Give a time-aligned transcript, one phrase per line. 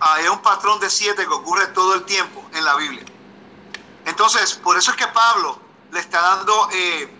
[0.00, 3.04] ah, es un patrón de siete que ocurre todo el tiempo en la Biblia.
[4.04, 5.60] Entonces, por eso es que Pablo
[5.92, 7.14] le está dando eh,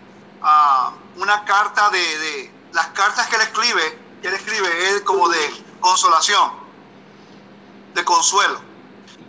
[1.17, 6.53] una carta de, las cartas que él escribe, que él escribe es como de consolación,
[7.95, 8.61] de consuelo,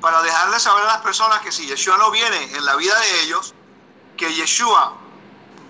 [0.02, 3.22] para dejarle saber a las personas que si Yeshua no viene en la vida de
[3.22, 3.54] ellos,
[4.18, 4.94] que Yeshua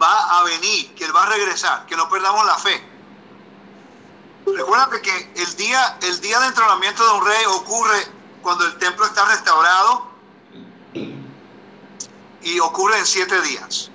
[0.02, 2.89] va a venir, que él va a regresar, que no perdamos la fe.
[4.46, 8.08] Recuerda que el día, el día de entrenamiento de un rey ocurre
[8.42, 10.08] cuando el templo está restaurado
[12.42, 13.92] y ocurre en siete días.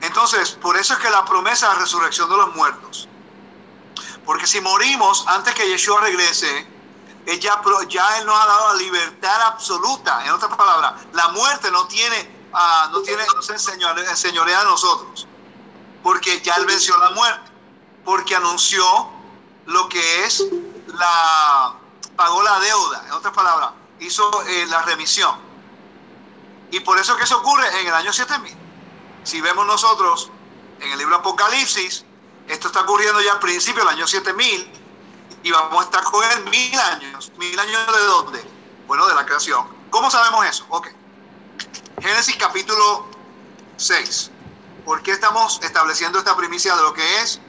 [0.00, 3.08] Entonces, por eso es que la promesa de resurrección de los muertos.
[4.24, 6.66] Porque si morimos antes que Yeshua regrese,
[7.40, 10.24] ya, ya Él nos ha dado la libertad absoluta.
[10.24, 15.26] En otras palabras, la muerte no tiene, uh, no tiene, no se enseñorea a nosotros.
[16.02, 17.50] Porque ya Él venció la muerte.
[18.04, 18.84] Porque anunció
[19.66, 20.44] lo que es
[20.86, 21.74] la,
[22.16, 23.04] pagó la deuda.
[23.06, 25.36] En otras palabras, hizo eh, la remisión.
[26.70, 28.56] Y por eso que eso ocurre en el año 7000.
[29.22, 30.30] Si vemos nosotros
[30.80, 32.04] en el libro Apocalipsis,
[32.48, 34.72] esto está ocurriendo ya al principio del año 7000
[35.42, 37.32] y vamos a estar con él mil años.
[37.38, 38.44] ¿Mil años de dónde?
[38.86, 39.66] Bueno, de la creación.
[39.90, 40.66] ¿Cómo sabemos eso?
[40.68, 40.88] Ok.
[42.00, 43.06] Génesis capítulo
[43.76, 44.30] 6.
[44.84, 47.40] ¿Por qué estamos estableciendo esta primicia de lo que es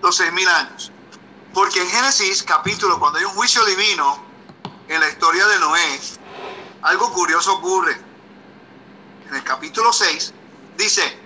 [0.00, 0.90] los seis mil años?
[1.54, 4.24] Porque en Génesis capítulo, cuando hay un juicio divino
[4.88, 6.00] en la historia de Noé,
[6.82, 8.00] algo curioso ocurre.
[9.28, 10.32] En el capítulo 6
[10.76, 11.20] dice,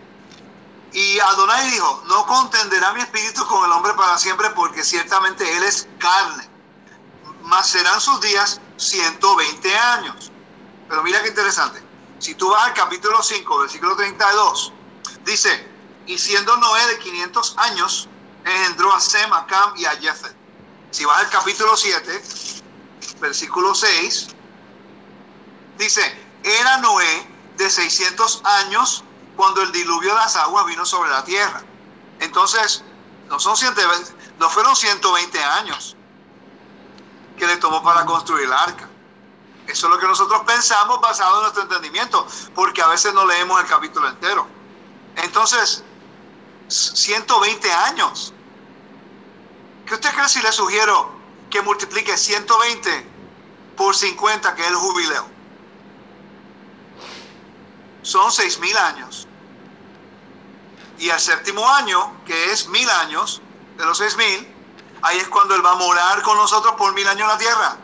[0.93, 5.63] y Adonai dijo, no contenderá mi espíritu con el hombre para siempre porque ciertamente él
[5.63, 6.49] es carne,
[7.43, 10.33] mas serán sus días 120 años.
[10.89, 11.83] Pero mira qué interesante.
[12.19, 14.73] Si tú vas al capítulo 5, versículo 32,
[15.25, 15.69] dice,
[16.07, 18.09] y siendo Noé de 500 años,
[18.47, 20.35] engendró a Sem, a Cam y a Jefet.
[20.91, 22.23] Si vas al capítulo 7,
[23.21, 24.29] versículo 6,
[25.79, 29.05] dice, era Noé de 600 años
[29.37, 31.62] cuando el diluvio de las aguas vino sobre la tierra.
[32.21, 32.83] Entonces,
[33.29, 35.97] no, son 120, no fueron 120 años
[37.37, 38.89] que le tomó para construir el arca.
[39.67, 43.61] Eso es lo que nosotros pensamos basado en nuestro entendimiento, porque a veces no leemos
[43.61, 44.47] el capítulo entero.
[45.17, 45.83] Entonces,
[46.69, 48.33] 120 años.
[49.87, 51.11] ¿Qué usted cree si le sugiero
[51.51, 53.09] que multiplique 120
[53.77, 55.27] por 50, que es el jubileo?
[58.03, 59.29] Son 6.000 años.
[60.99, 63.43] Y al séptimo año, que es mil años,
[63.77, 64.55] de los seis mil,
[65.03, 67.77] ahí es cuando Él va a morar con nosotros por mil años en la tierra.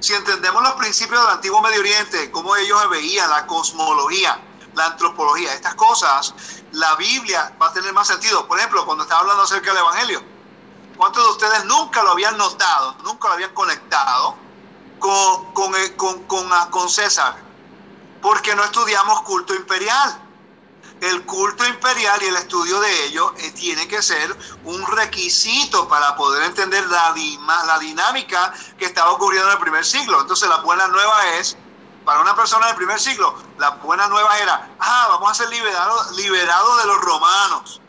[0.00, 4.38] Si entendemos los principios del antiguo Medio Oriente, cómo ellos veían la cosmología,
[4.74, 6.34] la antropología, estas cosas,
[6.72, 8.46] la Biblia va a tener más sentido.
[8.46, 10.22] Por ejemplo, cuando estaba hablando acerca del Evangelio,
[10.96, 14.36] ¿cuántos de ustedes nunca lo habían notado, nunca lo habían conectado
[14.98, 17.36] con, con, con, con, con César?
[18.22, 20.26] Porque no estudiamos culto imperial
[21.00, 24.34] el culto imperial y el estudio de ello eh, tiene que ser
[24.64, 27.12] un requisito para poder entender la,
[27.78, 30.20] dinámica que estaba ocurriendo en el primer siglo.
[30.20, 31.56] Entonces la buena nueva es,
[32.04, 36.16] para una persona del primer siglo, la buena nueva era, ah, vamos a ser liberados
[36.16, 37.80] liberados de los romanos.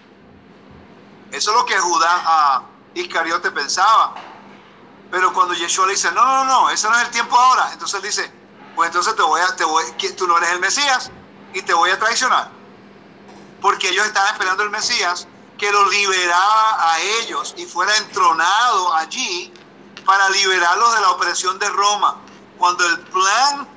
[1.31, 2.61] Eso es lo que Judá ah,
[3.01, 4.15] Iscariote pensaba.
[5.09, 7.71] Pero cuando Yeshua le dice, no, no, no, ese no es el tiempo ahora.
[7.73, 8.31] Entonces dice,
[8.75, 9.83] pues entonces te voy a, te voy,
[10.17, 11.11] tú no eres el Mesías
[11.53, 12.57] y te voy a traicionar
[13.59, 19.53] porque ellos estaban esperando el Mesías que los liberara a ellos y fuera entronado allí
[20.05, 22.23] para liberarlos de la opresión de Roma.
[22.57, 23.67] Cuando el plan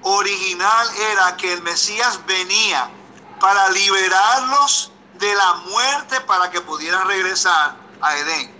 [0.00, 2.90] original era que el Mesías venía
[3.38, 8.54] para liberarlos de la muerte para que pudieran regresar a Edén.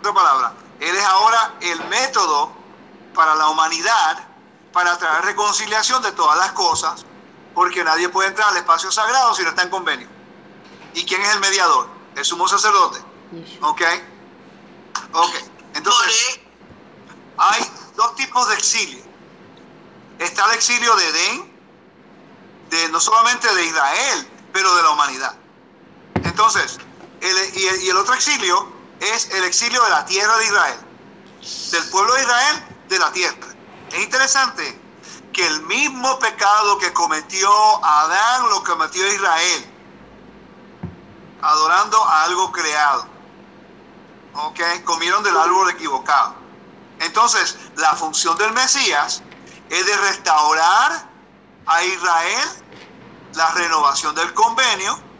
[0.00, 2.52] Otra palabra, Él es ahora el método
[3.14, 4.28] para la humanidad
[4.72, 7.06] para traer reconciliación de todas las cosas
[7.54, 10.08] porque nadie puede entrar al espacio sagrado si no está en convenio.
[10.92, 11.88] ¿Y quién es el mediador?
[12.16, 12.98] El sumo sacerdote.
[13.62, 13.82] ¿Ok?
[15.12, 15.34] Ok.
[15.74, 16.40] Entonces,
[17.38, 17.62] hay
[17.96, 19.04] dos tipos de exilio.
[20.18, 21.52] Está el exilio de Edén,
[22.70, 25.34] de, no solamente de Israel, pero de la humanidad.
[26.24, 26.78] Entonces,
[27.24, 30.80] y, el, y el otro exilio es el exilio de la tierra de Israel.
[31.70, 33.46] Del pueblo de Israel, de la tierra.
[33.90, 34.80] Es interesante
[35.32, 37.50] que el mismo pecado que cometió
[37.84, 39.74] Adán lo cometió Israel,
[41.40, 43.08] adorando a algo creado.
[44.34, 44.60] ¿Ok?
[44.84, 46.36] Comieron del árbol equivocado.
[46.98, 49.22] Entonces, la función del Mesías
[49.68, 51.10] es de restaurar
[51.66, 52.48] a Israel
[53.32, 55.13] la renovación del convenio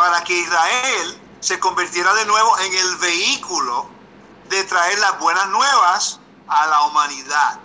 [0.00, 3.86] para que Israel se convirtiera de nuevo en el vehículo
[4.48, 6.18] de traer las buenas nuevas
[6.48, 7.60] a la humanidad.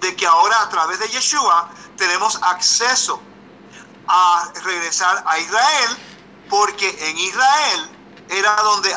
[0.00, 3.22] De que ahora a través de Yeshua tenemos acceso
[4.08, 5.96] a regresar a Israel,
[6.50, 7.90] porque en Israel
[8.28, 8.90] era donde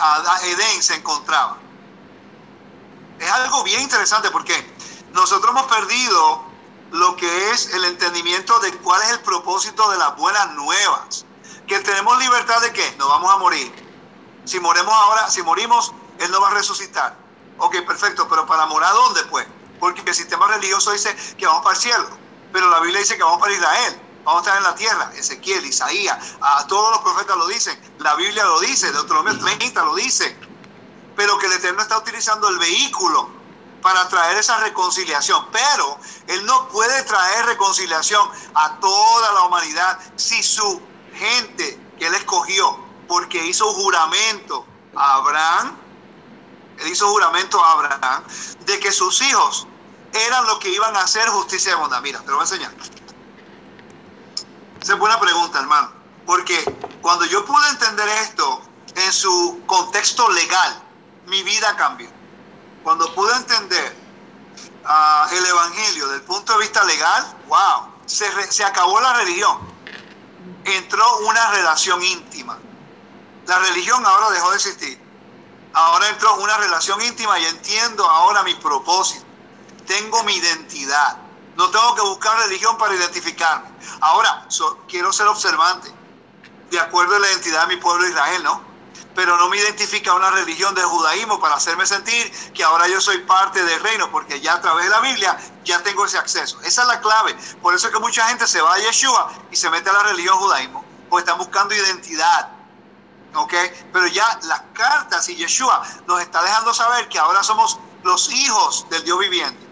[0.46, 1.60] Edén se encontraba.
[3.20, 4.56] Es algo bien interesante porque
[5.14, 6.44] nosotros hemos perdido
[6.94, 11.28] lo que es el entendimiento de cuál es el propósito de las buenas nuevas.
[11.68, 13.72] Que tenemos libertad de que no vamos a morir.
[14.46, 17.16] Si moremos ahora, si morimos, Él no va a resucitar.
[17.58, 19.46] Ok, perfecto, pero ¿para morar dónde pues?
[19.80, 22.10] Porque el sistema religioso dice que vamos para el cielo,
[22.52, 24.02] pero la Biblia dice que vamos para Israel.
[24.24, 25.12] Vamos a estar en la tierra.
[25.16, 27.80] Ezequiel, Isaías, a todos los profetas lo dicen.
[28.00, 30.38] La Biblia lo dice, Deuteronomio 30 lo dice.
[31.16, 33.30] Pero que el Eterno está utilizando el vehículo
[33.82, 35.48] para traer esa reconciliación.
[35.52, 35.98] Pero
[36.28, 40.82] Él no puede traer reconciliación a toda la humanidad si su
[41.14, 44.66] gente que Él escogió, porque hizo juramento
[44.96, 45.78] a Abraham,
[46.78, 48.24] Él hizo juramento a Abraham,
[48.66, 49.68] de que sus hijos
[50.14, 52.02] eran los que iban a hacer justicia de bondad.
[52.02, 52.74] Mira, te lo voy a enseñar.
[54.82, 55.92] Esa es buena pregunta, hermano.
[56.26, 56.64] Porque
[57.02, 58.62] cuando yo pude entender esto
[58.96, 60.84] en su contexto legal,
[61.26, 62.10] mi vida cambió.
[62.84, 63.96] Cuando pude entender
[64.84, 69.71] uh, el Evangelio desde el punto de vista legal, wow, se, se acabó la religión.
[70.66, 72.58] Entró una relación íntima.
[73.48, 75.02] La religión ahora dejó de existir.
[75.74, 79.26] Ahora entró una relación íntima y entiendo ahora mi propósito.
[79.88, 81.18] Tengo mi identidad.
[81.56, 83.70] No tengo que buscar religión para identificarme.
[84.02, 84.48] Ahora,
[84.88, 85.94] quiero ser observante,
[86.70, 88.71] de acuerdo a la identidad de mi pueblo Israel, ¿no?
[89.16, 93.20] Pero no me identifica una religión del judaísmo para hacerme sentir que ahora yo soy
[93.20, 96.60] parte del reino, porque ya a través de la Biblia ya tengo ese acceso.
[96.62, 97.36] Esa es la clave.
[97.62, 100.04] Por eso es que mucha gente se va a Yeshua y se mete a la
[100.04, 102.50] religión judaísmo, porque están buscando identidad.
[103.34, 103.54] ¿Ok?
[103.94, 108.88] Pero ya las cartas y Yeshua nos está dejando saber que ahora somos los hijos
[108.90, 109.68] del Dios viviente.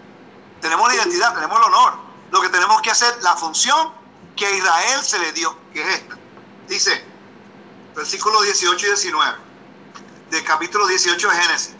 [0.60, 1.94] Tenemos la identidad, tenemos el honor.
[2.30, 3.92] Lo que tenemos que hacer, la función
[4.36, 6.16] que a Israel se le dio, que es esta.
[6.68, 7.09] Dice,
[7.94, 9.36] versículos 18 y 19,
[10.30, 11.74] del capítulo 18 de Génesis.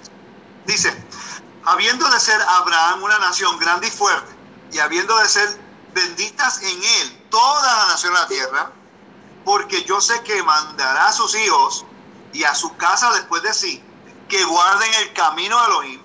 [0.67, 1.05] Dice,
[1.65, 4.33] habiendo de ser Abraham una nación grande y fuerte,
[4.73, 5.61] y habiendo de ser
[5.95, 8.73] benditas en él toda la nación de la tierra,
[9.45, 11.85] porque yo sé que mandará a sus hijos
[12.33, 13.83] y a su casa después de sí,
[14.29, 16.03] que guarden el camino de Elohim.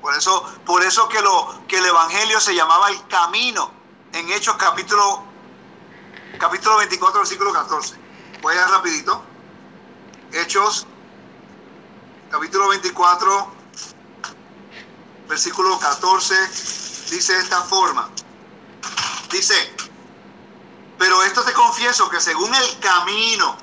[0.00, 3.70] Por eso, por eso que, lo, que el Evangelio se llamaba el camino
[4.12, 5.24] en Hechos capítulo
[6.38, 7.96] capítulo 24, versículo 14.
[8.42, 9.22] Voy a rapidito.
[10.36, 10.86] Hechos,
[12.30, 13.52] capítulo 24,
[15.28, 16.34] versículo 14,
[17.10, 18.10] dice de esta forma.
[19.30, 19.74] Dice,
[20.98, 23.56] pero esto te confieso que según el camino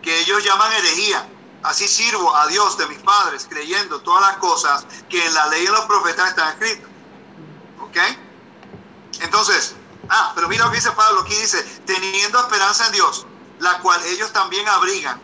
[0.00, 1.28] que ellos llaman herejía,
[1.64, 5.66] así sirvo a Dios de mis padres, creyendo todas las cosas que en la ley
[5.66, 6.90] en los profetas están escritas.
[7.80, 7.96] ¿Ok?
[9.20, 9.74] Entonces,
[10.14, 13.26] Ah, pero mira lo que dice Pablo, aquí dice, teniendo esperanza en Dios,
[13.60, 15.18] la cual ellos también abrigan,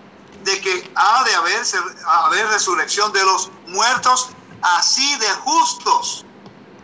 [0.45, 1.63] de que ha de haber,
[2.07, 4.31] haber resurrección de los muertos,
[4.63, 6.25] así de justos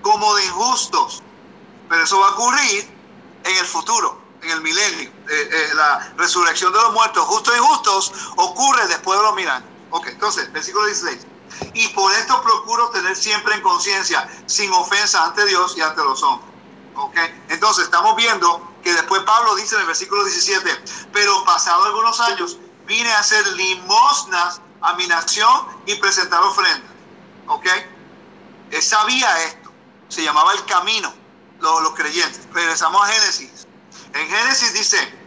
[0.02, 1.22] como de injustos.
[1.88, 2.88] Pero eso va a ocurrir
[3.44, 5.10] en el futuro, en el milenio.
[5.10, 9.68] Eh, eh, la resurrección de los muertos, justos y injustos, ocurre después de los milagros.
[9.90, 11.26] Ok, entonces, versículo 16.
[11.74, 16.22] Y por esto procuro tener siempre en conciencia, sin ofensa ante Dios y ante los
[16.22, 16.54] hombres
[17.48, 22.58] entonces estamos viendo que después Pablo dice en el versículo 17, pero pasado algunos años
[22.86, 26.90] vine a hacer limosnas a mi nación y presentar ofrendas.
[27.46, 27.66] ¿Ok?
[28.70, 29.72] Él sabía esto.
[30.08, 31.12] Se llamaba el camino,
[31.60, 32.46] los, los creyentes.
[32.52, 33.66] Regresamos a Génesis.
[34.12, 35.24] En Génesis dice,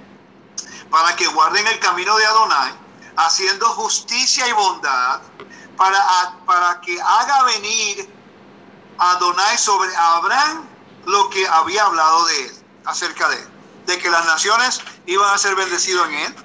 [0.89, 2.73] para que guarden el camino de Adonai,
[3.17, 5.21] haciendo justicia y bondad,
[5.75, 8.09] para, para que haga venir
[8.97, 10.67] Adonai sobre Abraham
[11.05, 12.51] lo que había hablado de él,
[12.85, 13.47] acerca de él,
[13.85, 16.35] de que las naciones iban a ser bendecidas en él,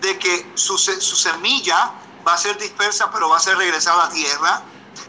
[0.00, 1.92] de que su, su semilla
[2.26, 4.62] va a ser dispersa, pero va a ser regresada a la tierra.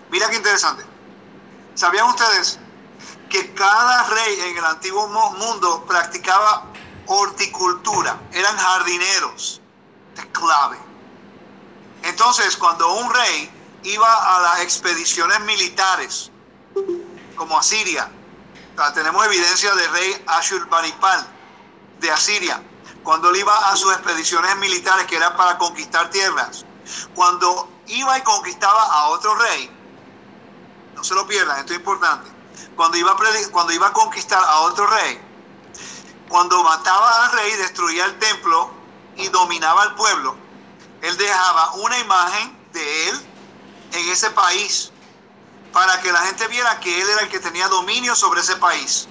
[0.09, 0.85] Mira qué interesante.
[1.75, 2.59] ¿Sabían ustedes
[3.29, 6.65] que cada rey en el antiguo mundo practicaba
[7.05, 8.19] horticultura?
[8.31, 9.61] Eran jardineros.
[10.17, 10.77] Es clave.
[12.03, 13.51] Entonces, cuando un rey
[13.83, 16.31] iba a las expediciones militares,
[17.35, 18.09] como a Siria,
[18.93, 21.27] tenemos evidencia del rey Ashurbanipal
[21.99, 22.61] de Asiria,
[23.03, 26.65] cuando él iba a sus expediciones militares que eran para conquistar tierras.
[27.15, 29.69] Cuando iba y conquistaba a otro rey,
[30.95, 32.29] no se lo pierdan, esto es importante.
[32.75, 33.17] Cuando iba, a
[33.51, 35.21] cuando iba a conquistar a otro rey,
[36.29, 38.71] cuando mataba al rey, destruía el templo
[39.17, 40.35] y dominaba al pueblo,
[41.01, 43.21] él dejaba una imagen de él
[43.93, 44.91] en ese país
[45.73, 49.07] para que la gente viera que él era el que tenía dominio sobre ese país.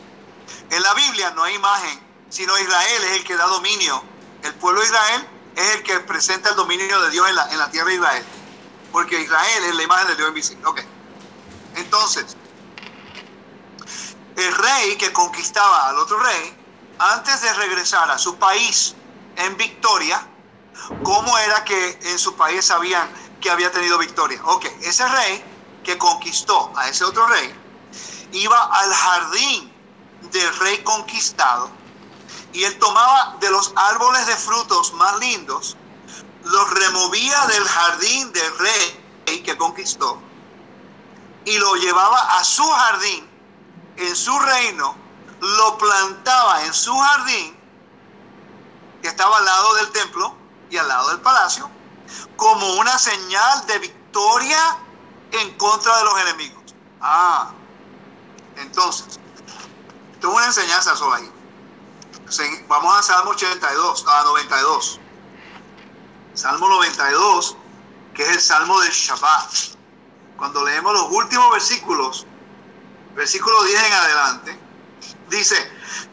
[0.70, 4.02] En la Biblia no hay imagen, sino Israel es el que da dominio.
[4.42, 7.58] El pueblo de Israel es el que presenta el dominio de Dios en la, en
[7.58, 8.26] la tierra de Israel.
[8.90, 10.64] Porque Israel es la imagen de Dios invisible.
[10.66, 10.80] Ok.
[11.74, 12.38] Entonces,
[14.36, 16.56] el rey que conquistaba al otro rey,
[16.98, 18.96] antes de regresar a su país
[19.34, 20.26] en victoria,
[21.02, 24.40] ¿cómo era que en su país sabían que había tenido victoria?
[24.44, 25.44] Ok, ese rey
[25.82, 27.54] que conquistó a ese otro rey,
[28.32, 29.76] iba al jardín
[30.20, 31.79] del rey conquistado
[32.52, 35.76] y él tomaba de los árboles de frutos más lindos,
[36.42, 39.00] los removía del jardín del rey
[39.44, 40.20] que conquistó
[41.44, 43.28] y lo llevaba a su jardín,
[43.96, 44.94] en su reino,
[45.40, 47.56] lo plantaba en su jardín,
[49.02, 50.34] que estaba al lado del templo
[50.68, 51.70] y al lado del palacio,
[52.36, 54.78] como una señal de victoria
[55.32, 56.74] en contra de los enemigos.
[57.00, 57.52] Ah,
[58.56, 59.18] entonces,
[60.20, 61.32] tengo una enseñanza solo ahí.
[62.68, 65.00] Vamos a Salmo 82, a 92.
[66.34, 67.56] Salmo 92,
[68.14, 69.50] que es el Salmo del Shabbat.
[70.36, 72.26] Cuando leemos los últimos versículos,
[73.16, 74.58] versículo 10 en adelante,
[75.28, 75.56] dice,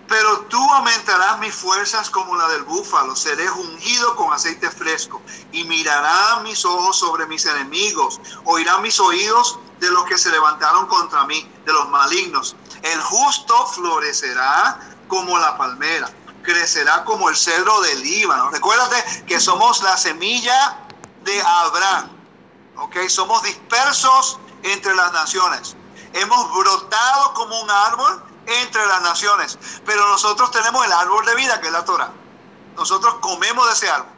[0.07, 5.21] pero tú aumentarás mis fuerzas como la del búfalo, seré ungido con aceite fresco
[5.51, 10.87] y mirarán mis ojos sobre mis enemigos, oirán mis oídos de los que se levantaron
[10.87, 12.55] contra mí, de los malignos.
[12.91, 16.09] El justo florecerá como la palmera,
[16.43, 18.49] crecerá como el cedro del Líbano.
[18.49, 20.79] Recuérdate que somos la semilla
[21.23, 22.09] de Abraham,
[22.77, 22.95] ¿ok?
[23.09, 25.75] Somos dispersos entre las naciones.
[26.13, 29.57] Hemos brotado como un árbol entre las naciones.
[29.85, 32.11] Pero nosotros tenemos el árbol de vida, que es la Torah.
[32.75, 34.11] Nosotros comemos de ese árbol.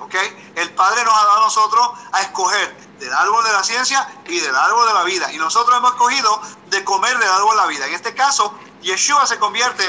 [0.00, 0.14] ¿Ok?
[0.56, 4.38] El Padre nos ha dado a nosotros a escoger del árbol de la ciencia y
[4.38, 5.32] del árbol de la vida.
[5.32, 7.86] Y nosotros hemos escogido de comer del árbol de la vida.
[7.86, 9.84] En este caso, Yeshua se convierte,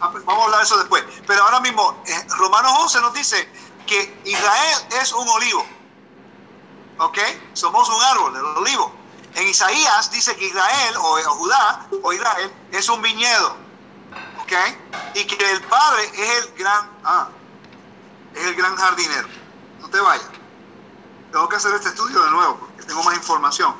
[0.00, 3.48] vamos a hablar de eso después, pero ahora mismo eh, Romanos 11 nos dice
[3.86, 5.66] que Israel es un olivo.
[6.98, 7.18] ¿Ok?
[7.54, 8.94] Somos un árbol del olivo.
[9.34, 13.56] En Isaías dice que Israel o, Judá o Israel es un viñedo.
[14.42, 14.52] ¿Ok?
[15.14, 17.28] Y que el Padre es el gran, ah,
[18.34, 19.28] es el gran jardinero.
[19.80, 20.29] No te vayas.
[21.32, 23.74] Tengo que hacer este estudio de nuevo porque tengo más información.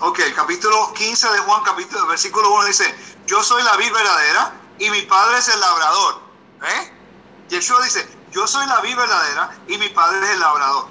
[0.00, 4.88] Ok, capítulo 15 de Juan, capítulo, versículo 1 dice, yo soy la vid verdadera y
[4.90, 6.22] mi padre es el labrador.
[6.62, 6.92] ¿Eh?
[7.48, 10.86] Yeshua dice, yo soy la vid verdadera y mi padre es el labrador.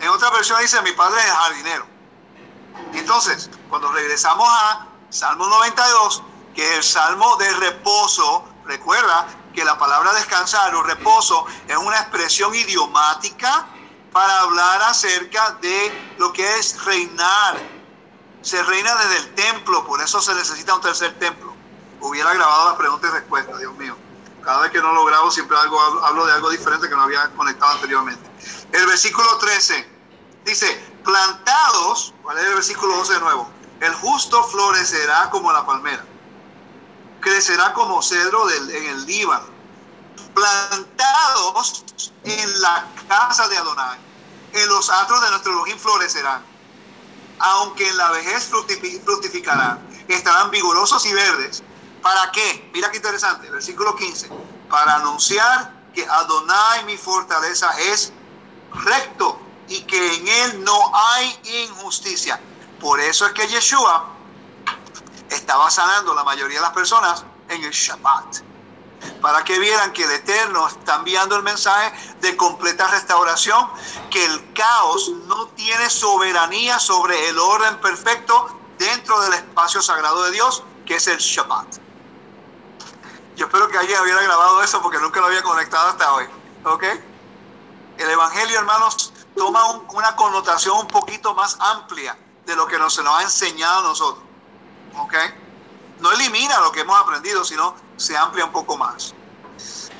[0.00, 1.86] En otra versión dice, mi padre es jardinero.
[2.92, 6.22] Entonces, cuando regresamos a Salmo 92,
[6.54, 11.98] que es el salmo de reposo, recuerda que la palabra descansar o reposo es una
[11.98, 13.66] expresión idiomática
[14.12, 17.56] para hablar acerca de lo que es reinar.
[18.42, 21.52] Se reina desde el templo, por eso se necesita un tercer templo.
[22.00, 23.96] Hubiera grabado las preguntas y respuestas, Dios mío.
[24.42, 27.72] Cada vez que no lo grabo siempre hablo de algo diferente que no había conectado
[27.72, 28.28] anteriormente.
[28.72, 29.88] El versículo 13
[30.44, 33.48] dice, plantados, ¿cuál es el versículo 12 de nuevo?
[33.80, 36.04] El justo florecerá como la palmera,
[37.22, 39.46] crecerá como cedro en el Líbano.
[40.34, 41.84] Plantados
[42.24, 43.98] en la casa de Adonai,
[44.52, 46.42] en los atros de nuestro Elohim florecerán.
[47.38, 48.50] Aunque en la vejez
[49.04, 51.62] fructificarán, estarán vigorosos y verdes.
[52.02, 52.70] ¿Para qué?
[52.74, 54.28] Mira qué interesante, versículo 15.
[54.68, 58.12] Para anunciar que Adonai, mi fortaleza, es
[58.84, 62.40] recto y que en él no hay injusticia.
[62.80, 64.08] Por eso es que Yeshua
[65.34, 68.42] estaba sanando la mayoría de las personas en el Shabbat.
[69.20, 73.68] Para que vieran que el Eterno está enviando el mensaje de completa restauración,
[74.10, 80.32] que el caos no tiene soberanía sobre el orden perfecto dentro del espacio sagrado de
[80.32, 81.78] Dios, que es el Shabbat.
[83.36, 86.26] Yo espero que alguien hubiera grabado eso porque nunca lo había conectado hasta hoy.
[86.64, 86.84] ¿Ok?
[87.98, 93.02] El Evangelio, hermanos, toma una connotación un poquito más amplia de lo que nos, se
[93.02, 94.31] nos ha enseñado a nosotros.
[94.96, 95.14] ¿Ok?
[96.00, 99.14] No elimina lo que hemos aprendido, sino se amplía un poco más.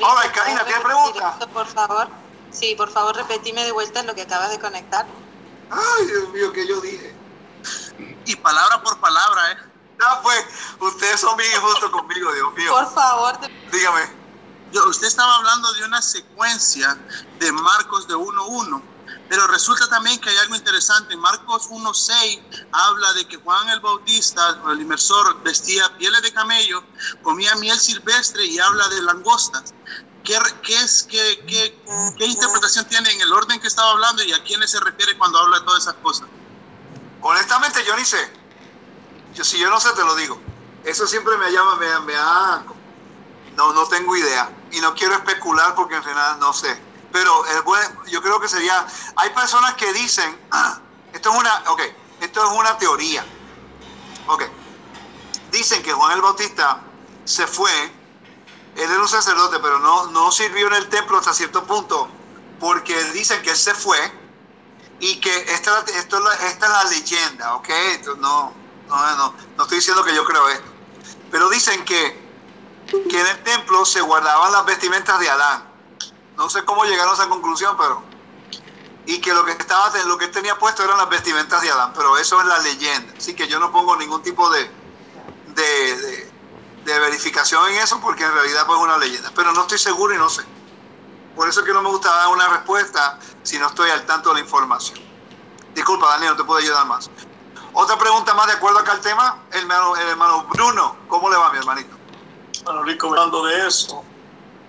[0.02, 1.38] Ahora, Karina, ¿tienes pregunta?
[1.52, 2.08] Por favor.
[2.50, 5.06] Sí, por favor, repetime de vuelta lo que acabas de conectar.
[5.70, 7.14] Ay, Dios mío, ¿qué yo dije?
[8.26, 9.56] Y palabra por palabra, ¿eh?
[9.98, 10.44] Ya pues,
[10.80, 12.72] ustedes son bien injustos conmigo, Dios mío.
[12.72, 13.38] Por favor.
[13.70, 14.22] Dígame.
[14.72, 16.98] Yo, usted estaba hablando de una secuencia
[17.38, 18.82] de Marcos de 1.1
[19.32, 21.16] pero resulta también que hay algo interesante.
[21.16, 26.84] Marcos 1.6 habla de que Juan el Bautista, el inmersor, vestía pieles de camello,
[27.22, 29.72] comía miel silvestre y habla de langostas.
[30.22, 31.82] ¿Qué, qué es, qué, qué,
[32.18, 35.38] qué, interpretación tiene en el orden que estaba hablando y a quiénes se refiere cuando
[35.38, 36.28] habla de todas esas cosas?
[37.22, 38.30] Honestamente, yo ni sé.
[39.32, 40.38] Yo, si yo no sé, te lo digo.
[40.84, 42.64] Eso siempre me llama, me, me ha...
[43.56, 44.50] No, no tengo idea.
[44.72, 46.91] Y no quiero especular porque en realidad no sé.
[47.12, 48.86] Pero el yo creo que sería...
[49.16, 50.38] Hay personas que dicen...
[51.12, 51.62] esto es una...
[51.68, 51.82] Ok,
[52.20, 53.24] esto es una teoría.
[54.28, 54.44] Ok.
[55.50, 56.80] Dicen que Juan el Bautista
[57.24, 57.70] se fue.
[58.76, 62.08] Él era un sacerdote, pero no, no sirvió en el templo hasta cierto punto.
[62.58, 63.98] Porque dicen que él se fue
[65.02, 67.68] y que esta, esto, esta es la leyenda, ¿ok?
[68.18, 68.52] no,
[68.88, 70.70] no, no, no estoy diciendo que yo creo esto.
[71.30, 72.30] Pero dicen que,
[72.86, 75.71] que en el templo se guardaban las vestimentas de Adán.
[76.42, 78.02] No sé cómo llegaron a esa conclusión, pero...
[79.06, 82.18] Y que lo que, estaba, lo que tenía puesto eran las vestimentas de Adán, pero
[82.18, 83.14] eso es la leyenda.
[83.16, 84.68] Así que yo no pongo ningún tipo de,
[85.54, 86.32] de,
[86.84, 89.30] de, verificación en eso porque en realidad pues es una leyenda.
[89.36, 90.42] Pero no estoy seguro y no sé.
[91.36, 94.30] Por eso es que no me gusta dar una respuesta si no estoy al tanto
[94.30, 94.98] de la información.
[95.76, 97.08] Disculpa, Daniel, no te puedo ayudar más.
[97.72, 101.36] Otra pregunta más de acuerdo acá al tema, el hermano, el hermano Bruno, ¿cómo le
[101.36, 101.96] va mi hermanito?
[102.64, 104.04] Bueno, Rico, hablando de eso,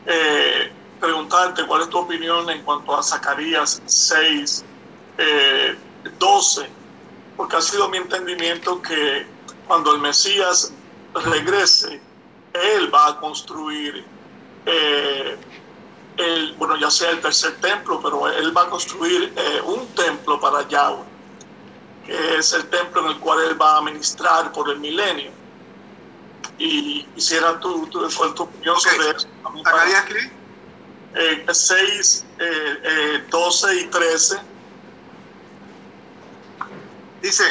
[0.06, 0.73] eh,
[1.04, 4.66] preguntarte cuál es tu opinión en cuanto a Zacarías 6,
[6.18, 6.70] 12, eh,
[7.36, 9.28] porque ha sido mi entendimiento que
[9.68, 10.74] cuando el Mesías
[11.14, 12.02] regrese,
[12.54, 14.06] Él va a construir,
[14.66, 15.38] eh,
[16.18, 19.34] el, bueno, ya sea el tercer templo, pero Él va a construir
[19.66, 21.14] un templo para Yahweh
[22.06, 25.32] que es el templo en el cual él va a ministrar por el milenio.
[26.58, 29.28] Y quisiera tu, tu, tu opinión sobre eso.
[29.64, 30.43] ¿Sacarías qué?
[31.16, 34.42] Eh, 6, eh, 12 eh, y 13.
[37.22, 37.44] Dice,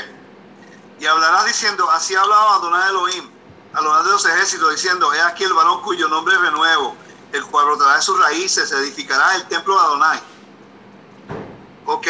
[0.98, 3.30] y hablarás diciendo, así hablaba Adonai Elohim,
[3.72, 6.96] a lo de los ejércitos, diciendo, he aquí el varón cuyo nombre renuevo,
[7.30, 10.22] el cual brotará de sus raíces, edificará el templo de Adonai.
[11.84, 12.06] ¿Ok?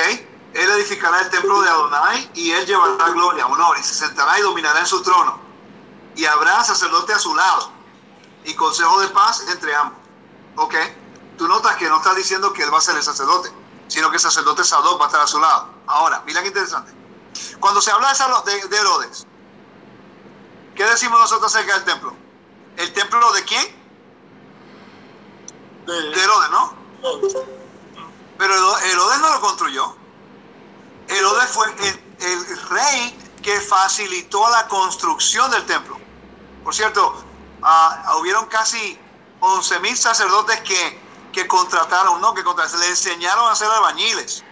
[0.52, 4.42] Él edificará el templo de Adonai y él llevará gloria, honor y se sentará y
[4.42, 5.40] dominará en su trono.
[6.14, 7.72] Y habrá sacerdote a su lado
[8.44, 9.98] y consejo de paz entre ambos.
[10.54, 10.74] ¿Ok?
[11.42, 13.50] Tú notas que no está diciendo que él va a ser el sacerdote,
[13.88, 15.70] sino que el sacerdote Sadok va a estar a su lado.
[15.88, 16.92] Ahora, mira qué interesante.
[17.58, 18.14] Cuando se habla
[18.46, 19.26] de, de Herodes,
[20.76, 22.14] ¿qué decimos nosotros acerca del templo?
[22.76, 23.66] ¿El templo de quién?
[25.84, 26.74] De Herodes, ¿no?
[28.38, 29.96] Pero Herodes no lo construyó.
[31.08, 31.66] Herodes fue
[32.20, 35.98] el, rey que facilitó la construcción del templo.
[36.62, 37.20] Por cierto,
[37.62, 38.96] uh, hubieron casi
[39.40, 44.44] 11 mil sacerdotes que, que contrataron, no, que contrataron, le enseñaron a ser albañiles,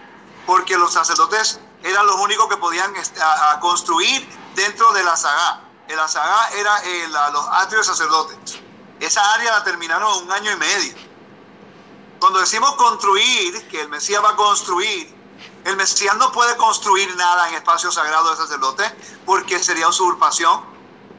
[0.45, 3.19] porque los sacerdotes eran los únicos que podían este,
[3.59, 5.61] construir dentro de la saga.
[5.87, 8.59] El saga era los atrios sacerdotes.
[8.99, 10.95] Esa área la terminaron un año y medio.
[12.19, 15.13] Cuando decimos construir, que el Mesías va a construir,
[15.65, 18.83] el Mesías no puede construir nada en espacio sagrado de sacerdote
[19.25, 20.61] porque sería usurpación.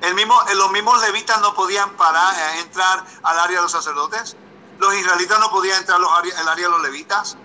[0.00, 4.36] El mismo, los mismos levitas no podían parar, eh, entrar al área de los sacerdotes.
[4.82, 7.36] Los israelitas no podían entrar al área de los levitas.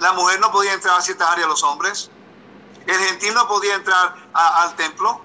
[0.00, 2.10] La mujer no podía entrar a ciertas áreas de los hombres.
[2.86, 5.20] El gentil no podía entrar al templo.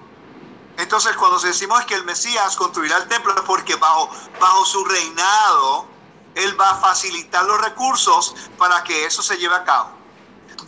[0.76, 5.86] Entonces, cuando decimos que el Mesías construirá el templo es porque bajo, bajo su reinado,
[6.34, 9.88] Él va a facilitar los recursos para que eso se lleve a cabo.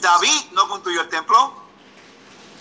[0.01, 1.53] David no construyó el templo,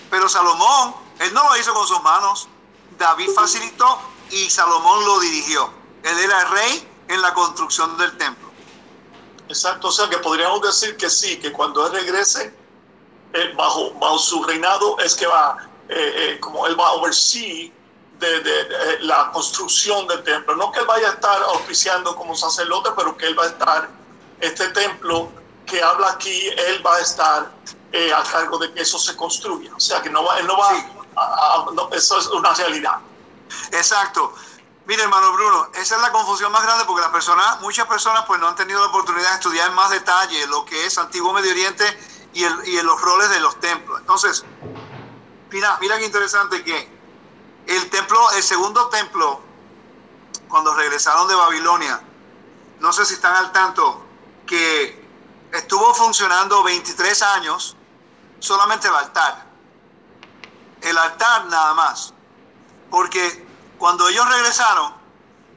[0.09, 2.49] pero Salomón, él no lo hizo con sus manos.
[2.97, 3.97] David facilitó
[4.29, 5.69] y Salomón lo dirigió.
[6.03, 8.49] Él era el rey en la construcción del templo.
[9.47, 12.53] Exacto, o sea que podríamos decir que sí, que cuando él regrese
[13.55, 15.57] bajo, bajo su reinado es que va,
[15.89, 17.71] eh, eh, como él va a oversee
[18.19, 20.55] de, de, la construcción del templo.
[20.55, 23.89] No que él vaya a estar oficiando como sacerdote, pero que él va a estar,
[24.39, 25.29] este templo
[25.65, 27.51] que habla aquí, él va a estar
[27.91, 29.71] eh, a cargo de que eso se construya.
[29.75, 30.69] O sea, que no va, él no va
[31.17, 31.65] a,
[31.95, 32.99] eso es una realidad.
[33.71, 34.33] Exacto.
[34.87, 38.39] Mire, hermano Bruno, esa es la confusión más grande porque las personas, muchas personas pues
[38.39, 41.51] no han tenido la oportunidad de estudiar en más detalle lo que es Antiguo Medio
[41.51, 41.83] Oriente
[42.33, 43.99] y, el, y los roles de los templos.
[43.99, 44.45] Entonces,
[45.49, 46.87] mira, mira qué interesante que
[47.65, 49.41] el templo, el segundo templo,
[50.47, 52.03] cuando regresaron de Babilonia,
[52.79, 54.05] no sé si están al tanto,
[54.45, 55.03] que
[55.51, 57.75] estuvo funcionando 23 años
[58.37, 59.45] solamente el altar.
[60.81, 62.13] El altar nada más.
[62.91, 63.44] Porque
[63.77, 64.93] cuando ellos regresaron,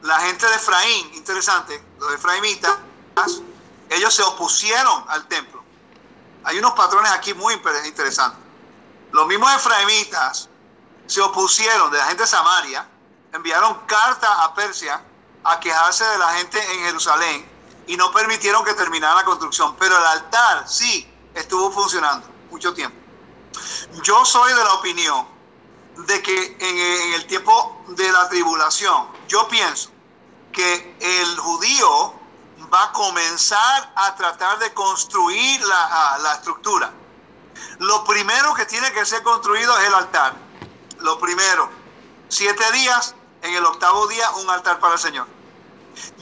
[0.03, 2.79] la gente de Efraín, interesante, los efraimitas,
[3.91, 5.63] ellos se opusieron al templo.
[6.45, 8.41] Hay unos patrones aquí muy interesantes.
[9.13, 10.49] Los mismos efraimitas
[11.07, 12.87] se opusieron de la gente de Samaria,
[13.33, 15.03] enviaron carta a Persia
[15.45, 17.51] a quejarse de la gente en Jerusalén
[17.87, 19.75] y no permitieron que terminara la construcción.
[19.77, 22.97] Pero el altar sí estuvo funcionando mucho tiempo.
[24.03, 25.27] Yo soy de la opinión
[26.07, 29.91] de que en, el tiempo de la tribulación, yo pienso
[30.53, 32.15] que el judío
[32.73, 36.93] va a comenzar a tratar de construir la, la estructura.
[37.79, 40.35] Lo primero que tiene que ser construido es el altar.
[40.99, 41.71] Lo primero.
[42.29, 45.27] Siete días, en el octavo día, un altar para el Señor.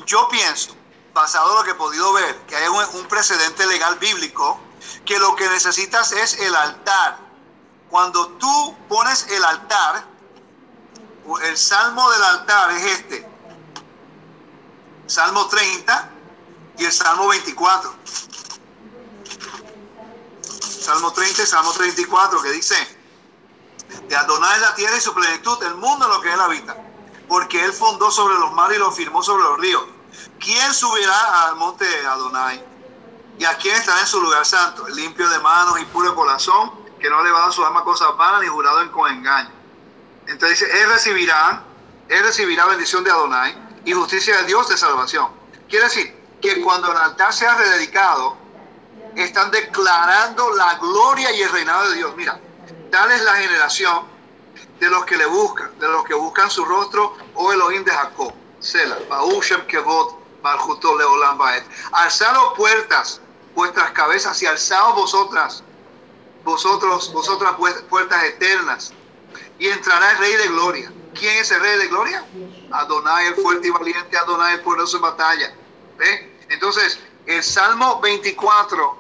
[0.07, 0.77] Yo pienso,
[1.13, 4.61] basado en lo que he podido ver, que hay un, precedente legal bíblico,
[5.05, 7.26] que lo que necesitas es el altar.
[7.91, 10.05] Cuando tú pones el altar,
[11.43, 13.29] el salmo del altar es este.
[15.07, 16.11] Salmo 30
[16.79, 17.95] y el Salmo 24.
[20.87, 22.99] Salmo 30 y Salmo 34 que dice,
[24.09, 26.77] de Adonai la tierra y su plenitud, el mundo en lo que él habita,
[27.29, 29.83] porque él fundó sobre los mares y lo firmó sobre los ríos.
[30.39, 32.65] ¿Quién subirá al monte de Adonai?
[33.39, 34.87] ¿Y a quién estará en su lugar santo?
[34.89, 36.73] Limpio de manos y puro de corazón,
[37.07, 39.49] que no le va a su alma cosas vanas ni jurado en con engaño.
[40.27, 41.63] Entonces dice, él recibirá,
[42.09, 45.29] él recibirá bendición de Adonai y justicia de Dios de salvación.
[45.69, 48.37] Quiere decir que cuando el altar sea rededicado,
[49.15, 52.17] están declarando la gloria y el reinado de Dios.
[52.17, 52.41] Mira,
[52.91, 54.03] tal es la generación
[54.81, 58.35] de los que le buscan, de los que buscan su rostro, o Elohim de Jacob.
[58.59, 61.63] Selah, Baushem Kevot, Maljuto Leolam Baet.
[61.93, 63.21] Alzados puertas,
[63.55, 65.63] vuestras cabezas, y alzaos vosotras,
[66.47, 67.55] vosotros, vosotras
[67.91, 68.95] puertas eternas,
[69.59, 70.93] y entrará el Rey de Gloria.
[71.13, 72.25] ¿Quién es el Rey de Gloria?
[72.71, 75.55] Adonai, el fuerte y valiente, Adonai, el poderoso en batalla.
[75.99, 76.39] ¿Ve?
[76.49, 78.99] Entonces, el Salmo 24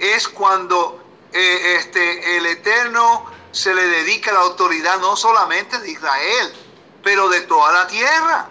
[0.00, 1.00] es cuando
[1.32, 6.52] eh, este, el Eterno se le dedica la autoridad no solamente de Israel,
[7.04, 8.48] pero de toda la tierra.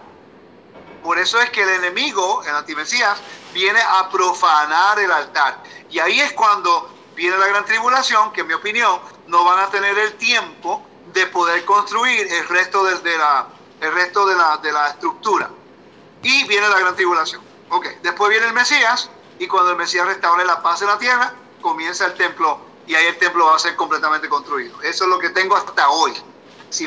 [1.02, 3.18] Por eso es que el enemigo, el antimesías,
[3.52, 5.62] viene a profanar el altar.
[5.90, 9.68] Y ahí es cuando viene la gran tribulación, que en mi opinión no van a
[9.70, 13.48] tener el tiempo de poder construir el resto de, la,
[13.80, 15.50] el resto de la, de la estructura.
[16.22, 17.42] Y viene la gran tribulación.
[17.70, 21.34] Ok, después viene el Mesías, y cuando el Mesías restaure la paz en la tierra,
[21.60, 24.80] comienza el templo y ahí el templo va a ser completamente construido.
[24.82, 26.14] Eso es lo que tengo hasta hoy.
[26.70, 26.86] Si